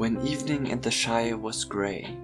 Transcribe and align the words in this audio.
When 0.00 0.26
evening 0.26 0.66
in 0.66 0.80
the 0.80 0.90
Shire 0.90 1.36
was 1.36 1.66
grey. 1.66 2.16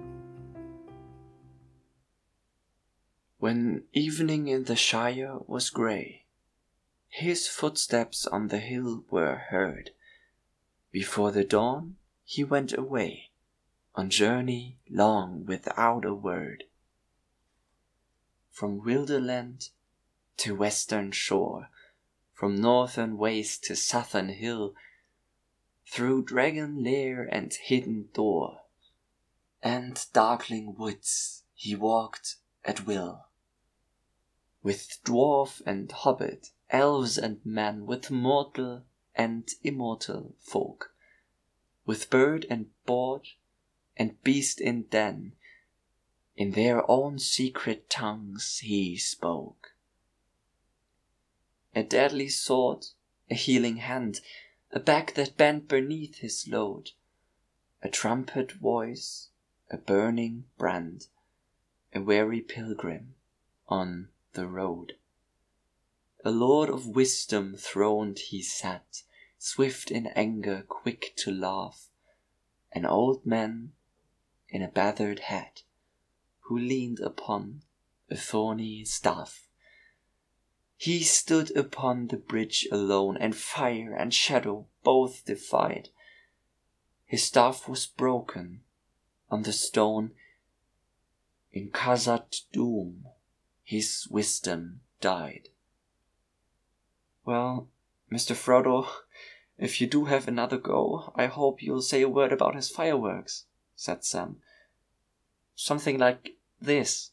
When 3.37 3.83
evening 3.93 4.47
in 4.47 4.63
the 4.63 4.75
Shire 4.75 5.37
was 5.45 5.69
grey, 5.69 6.25
His 7.07 7.47
footsteps 7.47 8.25
on 8.25 8.47
the 8.47 8.57
hill 8.57 9.03
were 9.11 9.35
heard. 9.51 9.91
Before 10.91 11.31
the 11.31 11.43
dawn 11.43 11.97
he 12.23 12.43
went 12.43 12.75
away 12.75 13.29
On 13.93 14.09
journey 14.09 14.79
long 14.89 15.45
without 15.45 16.03
a 16.03 16.15
word. 16.15 16.63
From 18.49 18.81
wilderland 18.83 19.69
to 20.37 20.55
western 20.55 21.11
shore, 21.11 21.69
From 22.33 22.59
northern 22.59 23.19
waste 23.19 23.65
to 23.65 23.75
southern 23.75 24.29
hill, 24.29 24.73
Through 25.89 26.25
dragon 26.25 26.83
lair 26.83 27.23
and 27.23 27.51
hidden 27.53 28.09
door, 28.13 28.63
And 29.63 30.05
darkling 30.11 30.75
woods 30.75 31.43
he 31.55 31.75
walked 31.75 32.35
at 32.65 32.85
will. 32.85 33.29
With 34.61 34.99
dwarf 35.05 35.61
and 35.65 35.89
hobbit, 35.89 36.51
elves 36.69 37.17
and 37.17 37.43
men, 37.45 37.85
With 37.85 38.11
mortal 38.11 38.83
and 39.15 39.49
immortal 39.63 40.35
folk, 40.39 40.93
With 41.85 42.09
bird 42.09 42.45
and 42.49 42.69
bard 42.85 43.29
and 43.95 44.21
beast 44.23 44.59
in 44.59 44.83
den, 44.83 45.37
In 46.35 46.51
their 46.51 46.89
own 46.91 47.17
secret 47.17 47.89
tongues 47.89 48.59
he 48.59 48.97
spoke. 48.97 49.73
A 51.73 51.81
deadly 51.81 52.27
sword, 52.27 52.87
a 53.31 53.35
healing 53.35 53.77
hand, 53.77 54.19
A 54.71 54.79
back 54.81 55.13
that 55.13 55.37
bent 55.37 55.69
beneath 55.69 56.17
his 56.17 56.47
load, 56.47 56.91
A 57.81 57.89
trumpet 57.89 58.51
voice, 58.51 59.29
a 59.71 59.77
burning 59.77 60.49
brand, 60.57 61.07
A 61.93 62.01
weary 62.01 62.41
pilgrim 62.41 63.15
on 63.67 64.09
the 64.33 64.45
road. 64.45 64.97
A 66.25 66.31
lord 66.31 66.69
of 66.69 66.87
wisdom 66.87 67.55
throned 67.55 68.19
he 68.19 68.41
sat, 68.41 69.03
Swift 69.37 69.89
in 69.89 70.07
anger, 70.07 70.65
quick 70.67 71.13
to 71.17 71.31
laugh, 71.31 71.87
An 72.73 72.85
old 72.85 73.25
man 73.25 73.71
in 74.49 74.61
a 74.61 74.67
battered 74.67 75.19
hat, 75.19 75.63
Who 76.41 76.57
leaned 76.57 76.99
upon 76.99 77.63
a 78.09 78.17
thorny 78.17 78.83
staff. 78.83 79.46
He 80.77 81.03
stood 81.03 81.55
upon 81.57 82.07
the 82.07 82.17
bridge 82.17 82.67
alone, 82.71 83.17
And 83.17 83.35
fire 83.35 83.93
and 83.93 84.13
shadow 84.13 84.67
both 84.83 85.25
defied. 85.25 85.89
His 87.05 87.23
staff 87.23 87.67
was 87.67 87.85
broken 87.85 88.61
on 89.29 89.43
the 89.43 89.53
stone. 89.53 90.11
In 91.51 91.71
Khazad 91.71 92.43
Dûm 92.53 93.03
his 93.67 94.07
wisdom 94.09 94.79
died. 95.01 95.49
Well, 97.25 97.67
Mr. 98.09 98.33
Frodo, 98.33 98.87
if 99.57 99.81
you 99.81 99.87
do 99.87 100.05
have 100.05 100.25
another 100.25 100.57
go, 100.57 101.11
I 101.17 101.25
hope 101.25 101.61
you'll 101.61 101.81
say 101.81 102.01
a 102.01 102.07
word 102.07 102.31
about 102.31 102.55
his 102.55 102.69
fireworks, 102.69 103.43
said 103.75 104.05
Sam. 104.05 104.37
Something 105.53 105.97
like 105.97 106.37
this. 106.61 107.11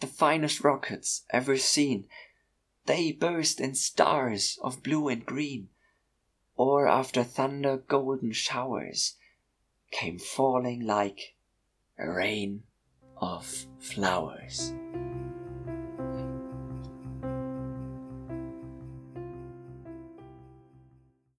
The 0.00 0.06
finest 0.06 0.64
rockets 0.64 1.24
ever 1.30 1.56
seen, 1.58 2.06
they 2.86 3.12
burst 3.12 3.60
in 3.60 3.74
stars 3.74 4.58
of 4.62 4.82
blue 4.82 5.08
and 5.08 5.24
green, 5.24 5.68
or 6.56 6.88
after 6.88 7.22
thunder 7.22 7.76
golden 7.76 8.32
showers 8.32 9.16
came 9.90 10.18
falling 10.18 10.86
like 10.86 11.34
a 11.98 12.10
rain 12.10 12.62
of 13.18 13.66
flowers. 13.78 14.72